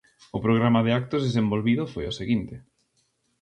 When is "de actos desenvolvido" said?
0.85-1.83